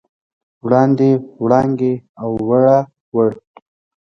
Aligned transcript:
وړاندې، 0.65 1.09
وړانګې، 1.43 1.93
اووړه، 2.23 2.77
وړ 3.15 3.29